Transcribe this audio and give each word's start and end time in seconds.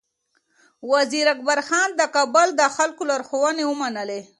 وزیر 0.91 1.25
اکبر 1.35 1.59
خان 1.67 1.89
د 1.95 2.01
کابل 2.15 2.47
د 2.59 2.61
خلکو 2.75 3.01
لارښوونې 3.09 3.63
ومنلې. 3.67 4.21